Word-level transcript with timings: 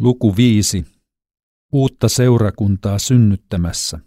Luku 0.00 0.36
5. 0.36 0.84
Uutta 1.72 2.08
seurakuntaa 2.08 2.98
synnyttämässä. 2.98 3.98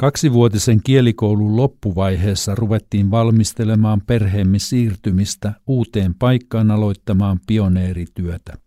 Kaksivuotisen 0.00 0.80
kielikoulun 0.84 1.56
loppuvaiheessa 1.56 2.54
ruvettiin 2.54 3.10
valmistelemaan 3.10 4.00
perheemme 4.00 4.58
siirtymistä 4.58 5.52
uuteen 5.66 6.14
paikkaan 6.14 6.70
aloittamaan 6.70 7.40
pioneerityötä. 7.46 8.58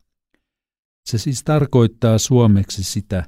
Se 1.06 1.18
siis 1.18 1.44
tarkoittaa 1.44 2.18
suomeksi 2.18 2.84
sitä, 2.84 3.24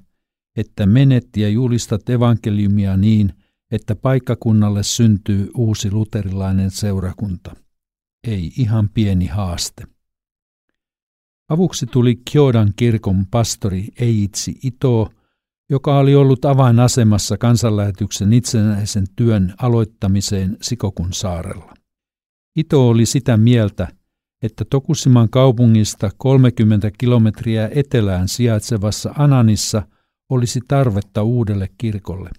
että 0.57 0.85
menet 0.85 1.37
ja 1.37 1.49
julistat 1.49 2.09
evankeliumia 2.09 2.97
niin, 2.97 3.33
että 3.71 3.95
paikkakunnalle 3.95 4.83
syntyy 4.83 5.51
uusi 5.55 5.91
luterilainen 5.91 6.71
seurakunta. 6.71 7.55
Ei 8.27 8.51
ihan 8.57 8.89
pieni 8.89 9.27
haaste. 9.27 9.94
Avuksi 11.49 11.85
tuli 11.85 12.15
Kyodan 12.31 12.73
kirkon 12.75 13.25
pastori 13.31 13.87
Eitsi 13.99 14.59
Ito, 14.63 15.09
joka 15.69 15.97
oli 15.97 16.15
ollut 16.15 16.45
avainasemassa 16.45 17.37
kansanlähetyksen 17.37 18.33
itsenäisen 18.33 19.05
työn 19.15 19.53
aloittamiseen 19.57 20.57
Sikokun 20.61 21.13
saarella. 21.13 21.73
Ito 22.55 22.89
oli 22.89 23.05
sitä 23.05 23.37
mieltä, 23.37 23.87
että 24.41 24.65
Tokusiman 24.69 25.29
kaupungista 25.29 26.11
30 26.17 26.91
kilometriä 26.97 27.69
etelään 27.73 28.27
sijaitsevassa 28.27 29.13
Ananissa 29.17 29.83
olisi 30.29 30.59
tarvetta 30.67 31.23
uudelle 31.23 31.69
kirkolle. 31.77 32.29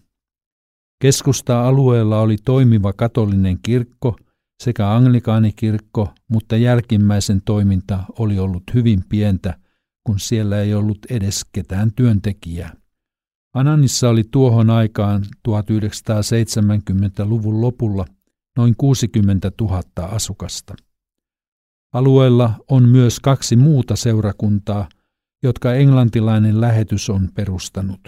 Keskusta-alueella 1.02 2.20
oli 2.20 2.36
toimiva 2.44 2.92
katolinen 2.92 3.58
kirkko– 3.62 4.16
sekä 4.62 4.90
anglikaanikirkko, 4.90 6.14
mutta 6.28 6.56
jälkimmäisen 6.56 7.42
toiminta 7.44 8.04
oli 8.18 8.38
ollut 8.38 8.62
hyvin 8.74 9.04
pientä, 9.08 9.58
kun 10.04 10.20
siellä 10.20 10.60
ei 10.60 10.74
ollut 10.74 10.98
edes 11.10 11.46
ketään 11.52 11.92
työntekijää. 11.92 12.76
Ananissa 13.54 14.08
oli 14.08 14.24
tuohon 14.30 14.70
aikaan 14.70 15.24
1970-luvun 15.48 17.60
lopulla 17.60 18.06
noin 18.56 18.74
60 18.78 19.52
000 19.60 19.82
asukasta. 19.96 20.74
Alueella 21.92 22.54
on 22.70 22.88
myös 22.88 23.20
kaksi 23.20 23.56
muuta 23.56 23.96
seurakuntaa, 23.96 24.88
jotka 25.42 25.74
englantilainen 25.74 26.60
lähetys 26.60 27.10
on 27.10 27.28
perustanut. 27.34 28.00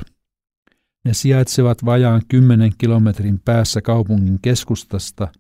Ne 1.04 1.14
sijaitsevat 1.14 1.84
vajaan 1.84 2.22
10 2.28 2.72
kilometrin 2.78 3.40
päässä 3.44 3.82
kaupungin 3.82 4.38
keskustasta– 4.42 5.28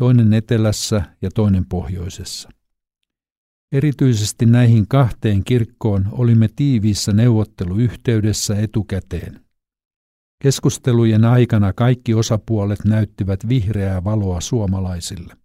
toinen 0.00 0.32
etelässä 0.32 1.02
ja 1.22 1.30
toinen 1.34 1.66
pohjoisessa. 1.66 2.48
Erityisesti 3.72 4.46
näihin 4.46 4.88
kahteen 4.88 5.44
kirkkoon 5.44 6.08
olimme 6.12 6.48
tiiviissä 6.56 7.12
neuvotteluyhteydessä 7.12 8.56
etukäteen. 8.56 9.44
Keskustelujen 10.42 11.24
aikana 11.24 11.72
kaikki 11.72 12.14
osapuolet 12.14 12.84
näyttivät 12.84 13.48
vihreää 13.48 14.04
valoa 14.04 14.40
suomalaisille. 14.40 15.36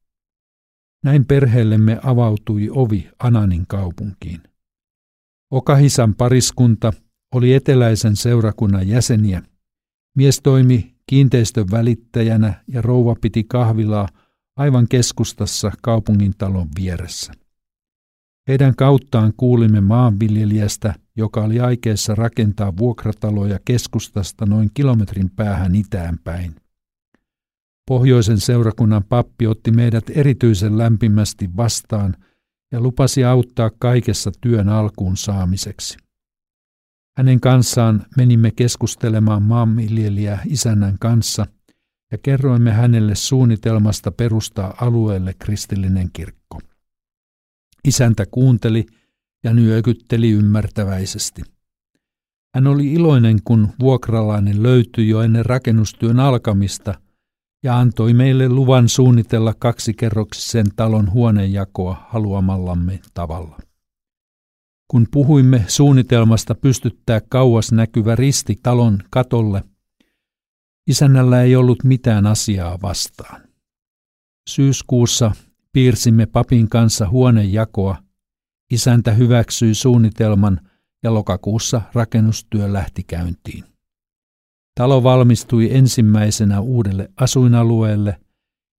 Näin 1.03 1.25
perheellemme 1.25 1.99
avautui 2.03 2.69
ovi 2.71 3.09
Ananin 3.19 3.65
kaupunkiin. 3.67 4.41
Okahisan 5.51 6.15
pariskunta 6.15 6.93
oli 7.33 7.53
eteläisen 7.53 8.15
seurakunnan 8.15 8.87
jäseniä. 8.87 9.41
Mies 10.17 10.41
toimi 10.41 10.95
kiinteistön 11.07 11.65
välittäjänä 11.71 12.63
ja 12.67 12.81
rouva 12.81 13.15
piti 13.21 13.43
kahvilaa 13.43 14.07
aivan 14.57 14.87
keskustassa 14.87 15.71
kaupungin 15.81 16.33
talon 16.37 16.67
vieressä. 16.75 17.33
Heidän 18.47 18.75
kauttaan 18.75 19.33
kuulimme 19.37 19.81
maanviljelijästä, 19.81 20.95
joka 21.15 21.43
oli 21.43 21.59
aikeessa 21.59 22.15
rakentaa 22.15 22.77
vuokrataloja 22.77 23.59
keskustasta 23.65 24.45
noin 24.45 24.69
kilometrin 24.73 25.29
päähän 25.29 25.75
itään 25.75 26.19
päin. 26.23 26.55
Pohjoisen 27.87 28.39
seurakunnan 28.39 29.03
pappi 29.03 29.47
otti 29.47 29.71
meidät 29.71 30.03
erityisen 30.09 30.77
lämpimästi 30.77 31.49
vastaan 31.57 32.15
ja 32.71 32.81
lupasi 32.81 33.23
auttaa 33.23 33.71
kaikessa 33.79 34.31
työn 34.41 34.69
alkuun 34.69 35.17
saamiseksi. 35.17 35.97
Hänen 37.17 37.39
kanssaan 37.39 38.05
menimme 38.17 38.51
keskustelemaan 38.51 39.43
maanviljelijä 39.43 40.39
isännän 40.45 40.99
kanssa 40.99 41.45
ja 42.15 42.19
kerroimme 42.23 42.71
hänelle 42.71 43.15
suunnitelmasta 43.15 44.11
perustaa 44.11 44.73
alueelle 44.81 45.33
kristillinen 45.39 46.09
kirkko. 46.13 46.59
Isäntä 47.87 48.25
kuunteli 48.31 48.85
ja 49.43 49.53
nyökytteli 49.53 50.31
ymmärtäväisesti. 50.31 51.41
Hän 52.55 52.67
oli 52.67 52.93
iloinen, 52.93 53.39
kun 53.43 53.69
vuokralainen 53.79 54.63
löytyi 54.63 55.09
jo 55.09 55.21
ennen 55.21 55.45
rakennustyön 55.45 56.19
alkamista 56.19 56.93
ja 57.63 57.77
antoi 57.77 58.13
meille 58.13 58.49
luvan 58.49 58.89
suunnitella 58.89 59.53
kaksikerroksisen 59.59 60.65
talon 60.75 61.11
huonejakoa 61.11 62.05
haluamallamme 62.09 62.99
tavalla. 63.13 63.57
Kun 64.87 65.07
puhuimme 65.11 65.65
suunnitelmasta 65.67 66.55
pystyttää 66.55 67.21
kauas 67.29 67.71
näkyvä 67.71 68.15
risti 68.15 68.59
talon 68.63 68.99
katolle– 69.09 69.63
Isännällä 70.87 71.41
ei 71.41 71.55
ollut 71.55 71.83
mitään 71.83 72.27
asiaa 72.27 72.81
vastaan. 72.81 73.41
Syyskuussa 74.49 75.31
piirsimme 75.73 76.25
papin 76.25 76.69
kanssa 76.69 77.09
huonejakoa. 77.09 77.97
Isäntä 78.71 79.11
hyväksyi 79.11 79.75
suunnitelman 79.75 80.59
ja 81.03 81.13
lokakuussa 81.13 81.81
rakennustyö 81.93 82.73
lähti 82.73 83.03
käyntiin. 83.03 83.63
Talo 84.75 85.03
valmistui 85.03 85.75
ensimmäisenä 85.75 86.59
uudelle 86.59 87.11
asuinalueelle 87.17 88.19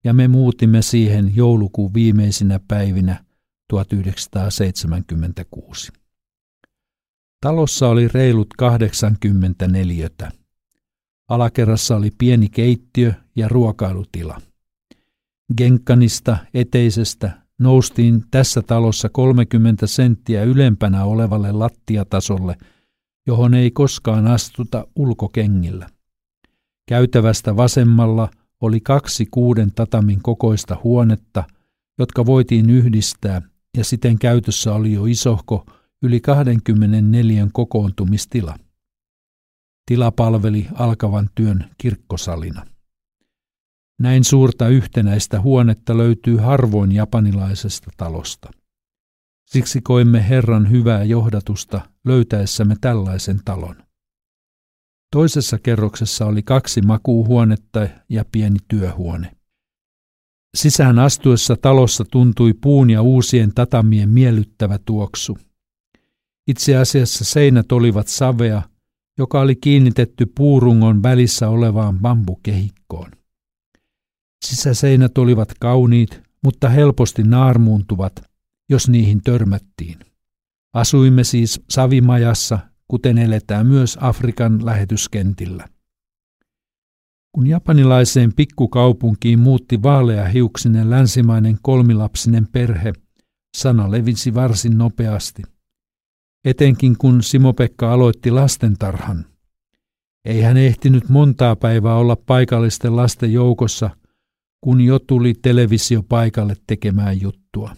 ja 0.04 0.12
me 0.12 0.28
muutimme 0.28 0.82
siihen 0.82 1.36
joulukuun 1.36 1.94
viimeisinä 1.94 2.60
päivinä 2.68 3.24
1976. 3.68 5.92
Talossa 7.40 7.88
oli 7.88 8.08
reilut 8.08 8.48
80 8.58 9.68
neliötä. 9.68 10.32
Alakerrassa 11.28 11.96
oli 11.96 12.10
pieni 12.18 12.48
keittiö 12.48 13.12
ja 13.36 13.48
ruokailutila. 13.48 14.40
Genkkanista 15.56 16.36
eteisestä 16.54 17.30
noustiin 17.58 18.24
tässä 18.30 18.62
talossa 18.62 19.08
30 19.08 19.86
senttiä 19.86 20.44
ylempänä 20.44 21.04
olevalle 21.04 21.52
lattiatasolle, 21.52 22.56
johon 23.26 23.54
ei 23.54 23.70
koskaan 23.70 24.26
astuta 24.26 24.86
ulkokengillä. 24.96 25.86
Käytävästä 26.88 27.56
vasemmalla 27.56 28.28
oli 28.60 28.80
kaksi 28.80 29.26
kuuden 29.30 29.72
tatamin 29.72 30.22
kokoista 30.22 30.76
huonetta, 30.84 31.44
jotka 31.98 32.26
voitiin 32.26 32.70
yhdistää, 32.70 33.42
ja 33.76 33.84
siten 33.84 34.18
käytössä 34.18 34.72
oli 34.74 34.92
jo 34.92 35.06
isohko 35.06 35.66
yli 36.02 36.20
24 36.20 37.48
kokoontumistila. 37.52 38.58
Tila 39.86 40.10
palveli 40.10 40.66
alkavan 40.74 41.30
työn 41.34 41.70
kirkkosalina. 41.78 42.66
Näin 44.00 44.24
suurta 44.24 44.68
yhtenäistä 44.68 45.40
huonetta 45.40 45.96
löytyy 45.96 46.36
harvoin 46.36 46.92
japanilaisesta 46.92 47.90
talosta. 47.96 48.50
Siksi 49.46 49.80
koimme 49.80 50.28
Herran 50.28 50.70
hyvää 50.70 51.04
johdatusta 51.04 51.80
löytäessämme 52.04 52.76
tällaisen 52.80 53.40
talon. 53.44 53.76
Toisessa 55.12 55.58
kerroksessa 55.58 56.26
oli 56.26 56.42
kaksi 56.42 56.82
makuuhuonetta 56.82 57.88
ja 58.08 58.24
pieni 58.32 58.58
työhuone. 58.68 59.36
Sisään 60.56 60.98
astuessa 60.98 61.56
talossa 61.56 62.04
tuntui 62.04 62.52
puun 62.52 62.90
ja 62.90 63.02
uusien 63.02 63.54
tatamien 63.54 64.08
miellyttävä 64.08 64.78
tuoksu. 64.78 65.38
Itse 66.48 66.76
asiassa 66.76 67.24
seinät 67.24 67.72
olivat 67.72 68.08
savea 68.08 68.62
joka 69.18 69.40
oli 69.40 69.56
kiinnitetty 69.56 70.26
puurungon 70.34 71.02
välissä 71.02 71.48
olevaan 71.48 71.98
bambukehikkoon. 71.98 73.10
Sisäseinät 74.44 75.18
olivat 75.18 75.48
kauniit, 75.60 76.22
mutta 76.44 76.68
helposti 76.68 77.22
naarmuuntuvat, 77.22 78.22
jos 78.68 78.88
niihin 78.88 79.22
törmättiin. 79.22 79.98
Asuimme 80.74 81.24
siis 81.24 81.60
savimajassa, 81.70 82.58
kuten 82.88 83.18
eletään 83.18 83.66
myös 83.66 83.98
Afrikan 84.00 84.66
lähetyskentillä. 84.66 85.68
Kun 87.32 87.46
japanilaiseen 87.46 88.32
pikkukaupunkiin 88.32 89.38
muutti 89.38 89.82
vaaleahiuksinen 89.82 90.90
länsimainen 90.90 91.58
kolmilapsinen 91.62 92.48
perhe, 92.52 92.92
sana 93.56 93.90
levisi 93.90 94.34
varsin 94.34 94.78
nopeasti– 94.78 95.42
etenkin 96.46 96.96
kun 96.98 97.22
Simo-Pekka 97.22 97.92
aloitti 97.92 98.30
lastentarhan. 98.30 99.26
Ei 100.24 100.40
hän 100.40 100.56
ehtinyt 100.56 101.08
montaa 101.08 101.56
päivää 101.56 101.94
olla 101.94 102.16
paikallisten 102.16 102.96
lasten 102.96 103.32
joukossa, 103.32 103.90
kun 104.60 104.80
jo 104.80 104.98
tuli 104.98 105.34
televisio 105.42 106.02
paikalle 106.02 106.54
tekemään 106.66 107.20
juttua. 107.20 107.76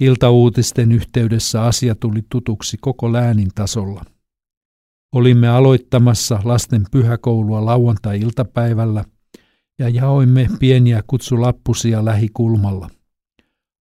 Iltauutisten 0.00 0.92
yhteydessä 0.92 1.62
asia 1.62 1.94
tuli 1.94 2.22
tutuksi 2.30 2.76
koko 2.80 3.12
läänin 3.12 3.48
tasolla. 3.54 4.04
Olimme 5.14 5.48
aloittamassa 5.48 6.40
lasten 6.44 6.82
pyhäkoulua 6.90 7.64
lauantai-iltapäivällä 7.64 9.04
ja 9.78 9.88
jaoimme 9.88 10.48
pieniä 10.58 11.02
kutsulappusia 11.06 12.04
lähikulmalla. 12.04 12.90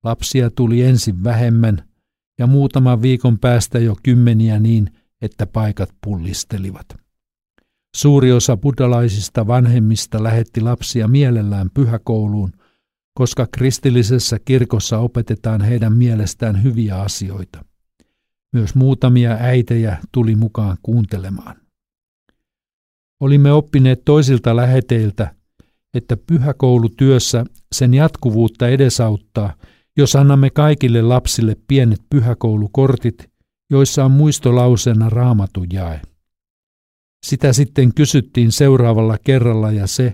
Lapsia 0.03 0.49
tuli 0.49 0.81
ensin 0.81 1.23
vähemmän 1.23 1.94
ja 2.39 2.47
muutaman 2.47 3.01
viikon 3.01 3.39
päästä 3.39 3.79
jo 3.79 3.95
kymmeniä 4.03 4.59
niin, 4.59 4.89
että 5.21 5.47
paikat 5.47 5.89
pullistelivat. 6.05 6.85
Suuri 7.95 8.31
osa 8.31 8.57
buddalaisista 8.57 9.47
vanhemmista 9.47 10.23
lähetti 10.23 10.61
lapsia 10.61 11.07
mielellään 11.07 11.69
pyhäkouluun, 11.73 12.51
koska 13.13 13.47
kristillisessä 13.51 14.39
kirkossa 14.45 14.99
opetetaan 14.99 15.61
heidän 15.61 15.93
mielestään 15.93 16.63
hyviä 16.63 16.95
asioita. 16.95 17.65
Myös 18.53 18.75
muutamia 18.75 19.37
äitejä 19.39 19.97
tuli 20.11 20.35
mukaan 20.35 20.77
kuuntelemaan. 20.83 21.55
Olimme 23.19 23.51
oppineet 23.51 24.01
toisilta 24.05 24.55
läheteiltä, 24.55 25.35
että 25.93 26.17
pyhäkoulutyössä 26.17 27.45
sen 27.71 27.93
jatkuvuutta 27.93 28.67
edesauttaa, 28.67 29.53
jos 29.97 30.15
annamme 30.15 30.49
kaikille 30.49 31.01
lapsille 31.01 31.55
pienet 31.67 32.01
pyhäkoulukortit, 32.09 33.29
joissa 33.69 34.05
on 34.05 34.11
muistolauseena 34.11 35.09
raamatun 35.09 35.67
jae. 35.73 36.01
Sitä 37.25 37.53
sitten 37.53 37.93
kysyttiin 37.93 38.51
seuraavalla 38.51 39.17
kerralla 39.17 39.71
ja 39.71 39.87
se, 39.87 40.13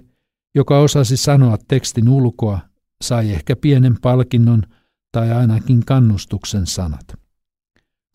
joka 0.56 0.80
osasi 0.80 1.18
sanoa 1.18 1.58
tekstin 1.68 2.10
ulkoa, 2.10 2.60
sai 3.04 3.32
ehkä 3.32 3.56
pienen 3.56 3.98
palkinnon 4.02 4.64
tai 5.12 5.32
ainakin 5.32 5.86
kannustuksen 5.86 6.66
sanat. 6.66 7.14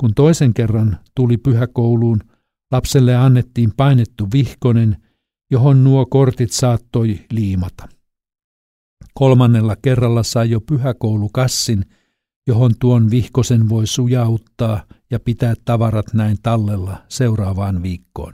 Kun 0.00 0.14
toisen 0.14 0.54
kerran 0.54 0.98
tuli 1.14 1.36
pyhäkouluun, 1.36 2.20
lapselle 2.72 3.16
annettiin 3.16 3.72
painettu 3.76 4.28
vihkonen, 4.32 4.96
johon 5.50 5.84
nuo 5.84 6.06
kortit 6.06 6.52
saattoi 6.52 7.20
liimata. 7.30 7.88
Kolmannella 9.18 9.76
kerralla 9.76 10.22
sai 10.22 10.50
jo 10.50 10.60
pyhäkoulukassin, 10.60 11.84
johon 12.46 12.72
tuon 12.80 13.10
vihkosen 13.10 13.68
voi 13.68 13.86
sujauttaa 13.86 14.84
ja 15.10 15.20
pitää 15.20 15.54
tavarat 15.64 16.06
näin 16.14 16.36
tallella 16.42 16.96
seuraavaan 17.08 17.82
viikkoon. 17.82 18.32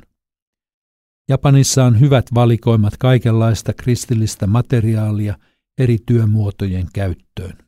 Japanissa 1.29 1.85
on 1.85 2.01
hyvät 2.01 2.27
valikoimat 2.35 2.97
kaikenlaista 2.97 3.73
kristillistä 3.73 4.47
materiaalia 4.47 5.39
eri 5.79 5.99
työmuotojen 6.07 6.87
käyttöön. 6.93 7.59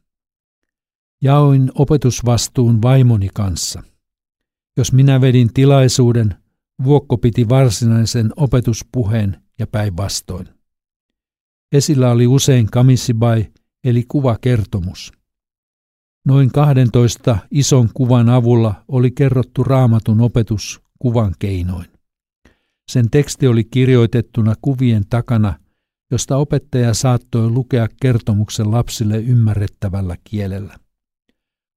Jaoin 1.23 1.71
opetusvastuun 1.75 2.83
vaimoni 2.83 3.29
kanssa. 3.35 3.83
Jos 4.77 4.93
minä 4.93 5.21
vedin 5.21 5.53
tilaisuuden, 5.55 6.35
Vuokko 6.85 7.19
piti 7.19 7.49
varsinaisen 7.49 8.33
opetuspuheen 8.37 9.43
ja 9.59 9.67
päinvastoin. 9.67 10.49
Esillä 11.73 12.11
oli 12.11 12.27
usein 12.27 12.67
kamisibai 12.67 13.53
eli 13.85 14.05
kuvakertomus. 14.09 15.13
Noin 16.27 16.51
12 16.53 17.39
ison 17.51 17.89
kuvan 17.95 18.29
avulla 18.29 18.85
oli 18.89 19.11
kerrottu 19.11 19.65
raamatun 19.65 20.21
opetus 20.21 20.81
kuvan 20.99 21.35
keinoin. 21.39 21.87
Sen 22.91 23.11
teksti 23.11 23.47
oli 23.47 23.65
kirjoitettuna 23.65 24.55
kuvien 24.63 25.05
takana, 25.11 25.59
josta 26.11 26.37
opettaja 26.37 26.95
saattoi 26.95 27.51
lukea 27.51 27.89
kertomuksen 28.03 28.71
lapsille 28.71 29.19
ymmärrettävällä 29.19 30.17
kielellä. 30.25 30.79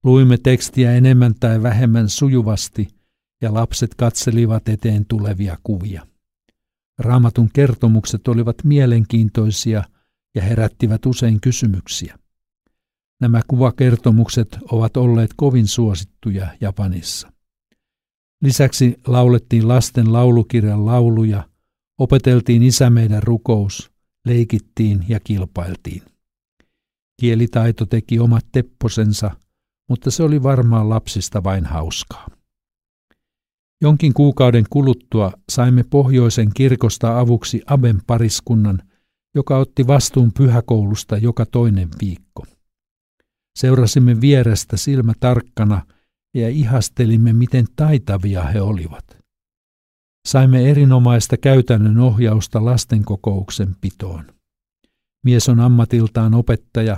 Luimme 0.04 0.38
tekstiä 0.38 0.92
enemmän 0.92 1.36
tai 1.40 1.64
vähemmän 1.64 2.10
sujuvasti, 2.10 2.88
ja 3.42 3.54
lapset 3.54 3.96
katselivat 3.96 4.70
eteen 4.70 5.06
tulevia 5.06 5.58
kuvia. 5.64 6.07
Raamatun 7.00 7.50
kertomukset 7.54 8.28
olivat 8.28 8.64
mielenkiintoisia 8.64 9.84
ja 10.36 10.42
herättivät 10.42 11.06
usein 11.06 11.42
kysymyksiä. 11.42 12.20
Nämä 13.22 13.42
kuvakertomukset 13.48 14.58
ovat 14.72 14.98
olleet 14.98 15.32
kovin 15.36 15.68
suosittuja 15.68 16.48
Japanissa. 16.62 17.32
Lisäksi 18.42 19.00
laulettiin 19.08 19.68
lasten 19.68 20.14
laulukirjan 20.14 20.86
lauluja, 20.86 21.50
opeteltiin 21.98 22.64
isä 22.64 22.90
meidän 22.90 23.24
rukous, 23.24 23.92
leikittiin 24.26 25.06
ja 25.08 25.20
kilpailtiin. 25.20 26.02
Kielitaito 27.22 27.86
teki 27.86 28.20
omat 28.20 28.46
tepposensa, 28.52 29.32
mutta 29.90 30.12
se 30.12 30.24
oli 30.24 30.44
varmaan 30.44 30.90
lapsista 30.90 31.44
vain 31.44 31.66
hauskaa. 31.66 32.37
Jonkin 33.82 34.14
kuukauden 34.14 34.66
kuluttua 34.70 35.32
saimme 35.50 35.84
pohjoisen 35.90 36.52
kirkosta 36.54 37.20
avuksi 37.20 37.62
Aben 37.66 38.02
pariskunnan, 38.08 38.82
joka 39.36 39.58
otti 39.58 39.88
vastuun 39.88 40.32
pyhäkoulusta 40.34 41.18
joka 41.18 41.46
toinen 41.46 41.90
viikko. 42.02 42.46
Seurasimme 43.60 44.22
vierestä 44.22 44.78
silmä 44.78 45.14
tarkkana 45.20 45.86
ja 46.34 46.50
ihastelimme, 46.50 47.34
miten 47.34 47.66
taitavia 47.76 48.44
he 48.44 48.62
olivat. 48.62 49.18
Saimme 50.28 50.70
erinomaista 50.70 51.38
käytännön 51.38 52.00
ohjausta 52.00 52.66
lastenkokouksen 52.66 53.76
pitoon. 53.82 54.26
Mies 55.26 55.50
on 55.50 55.60
ammatiltaan 55.60 56.34
opettaja, 56.34 56.98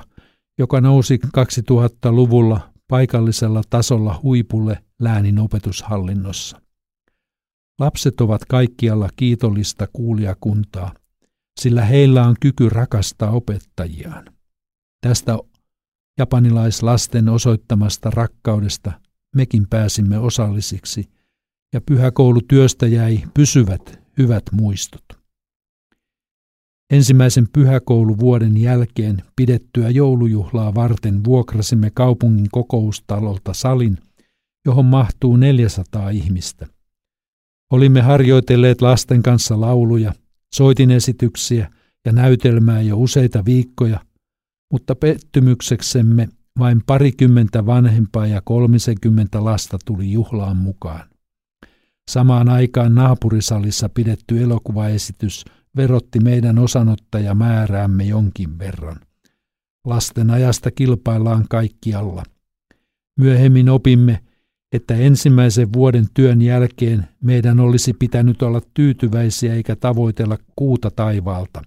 joka 0.59 0.81
nousi 0.81 1.19
2000-luvulla 1.25 2.69
paikallisella 2.87 3.61
tasolla 3.69 4.19
huipulle 4.23 4.83
läänin 4.99 5.39
opetushallinnossa. 5.39 6.61
Lapset 7.79 8.21
ovat 8.21 8.45
kaikkialla 8.45 9.09
kiitollista 9.15 9.87
kuulijakuntaa, 9.93 10.93
sillä 11.59 11.85
heillä 11.85 12.27
on 12.27 12.35
kyky 12.39 12.69
rakastaa 12.69 13.31
opettajiaan. 13.31 14.25
Tästä 15.01 15.37
japanilaislasten 16.17 17.29
osoittamasta 17.29 18.09
rakkaudesta 18.09 18.91
mekin 19.35 19.67
pääsimme 19.69 20.19
osallisiksi, 20.19 21.09
ja 21.73 21.81
pyhäkoulutyöstä 21.81 22.87
jäi 22.87 23.23
pysyvät 23.33 23.99
hyvät 24.17 24.43
muistot. 24.51 25.05
Ensimmäisen 26.89 27.47
pyhäkouluvuoden 27.53 28.57
jälkeen 28.57 29.23
pidettyä 29.35 29.89
joulujuhlaa 29.89 30.75
varten 30.75 31.23
vuokrasimme 31.23 31.91
kaupungin 31.93 32.47
kokoustalolta 32.51 33.53
salin, 33.53 33.97
johon 34.65 34.85
mahtuu 34.85 35.37
400 35.37 36.09
ihmistä– 36.09 36.67
Olimme 37.71 38.01
harjoitelleet 38.01 38.81
lasten 38.81 39.23
kanssa 39.23 39.61
lauluja, 39.61 40.13
soitin 40.55 40.91
esityksiä 40.91 41.71
ja 42.05 42.11
näytelmää 42.11 42.81
jo 42.81 42.97
useita 42.97 43.45
viikkoja, 43.45 43.99
mutta 44.71 44.95
pettymykseksemme 44.95 46.29
vain 46.59 46.81
parikymmentä 46.85 47.65
vanhempaa 47.65 48.27
ja 48.27 48.41
kolmisenkymmentä 48.41 49.43
lasta 49.43 49.77
tuli 49.85 50.11
juhlaan 50.11 50.57
mukaan. 50.57 51.09
Samaan 52.11 52.49
aikaan 52.49 52.95
naapurisalissa 52.95 53.89
pidetty 53.89 54.43
elokuvaesitys 54.43 55.45
verotti 55.75 56.19
meidän 56.19 56.59
osanottajamääräämme 56.59 58.03
jonkin 58.03 58.59
verran. 58.59 58.99
Lasten 59.85 60.29
ajasta 60.29 60.71
kilpaillaan 60.71 61.45
kaikkialla. 61.49 62.23
Myöhemmin 63.19 63.69
opimme, 63.69 64.19
että 64.71 64.95
ensimmäisen 64.95 65.73
vuoden 65.73 66.05
työn 66.13 66.41
jälkeen 66.41 67.07
meidän 67.21 67.59
olisi 67.59 67.93
pitänyt 67.93 68.41
olla 68.41 68.61
tyytyväisiä 68.73 69.53
eikä 69.53 69.75
tavoitella 69.75 70.37
kuuta 70.55 70.91
taivaalta. 70.91 71.61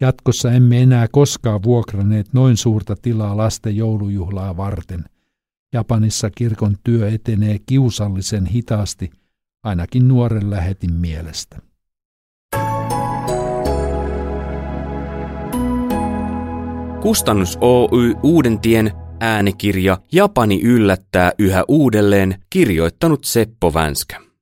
Jatkossa 0.00 0.52
emme 0.52 0.82
enää 0.82 1.08
koskaan 1.12 1.62
vuokraneet 1.62 2.32
noin 2.32 2.56
suurta 2.56 2.96
tilaa 3.02 3.36
lasten 3.36 3.76
joulujuhlaa 3.76 4.56
varten. 4.56 5.04
Japanissa 5.72 6.30
kirkon 6.30 6.76
työ 6.84 7.08
etenee 7.08 7.58
kiusallisen 7.66 8.46
hitaasti, 8.46 9.10
ainakin 9.64 10.08
nuoren 10.08 10.50
lähetin 10.50 10.92
mielestä. 10.92 11.58
Kustannus 17.00 17.58
Oy 17.60 18.14
Uudentien 18.22 18.92
äänikirja 19.20 19.98
Japani 20.12 20.60
yllättää 20.62 21.32
yhä 21.38 21.64
uudelleen 21.68 22.42
kirjoittanut 22.50 23.24
Seppo 23.24 23.74
Vänskä. 23.74 24.27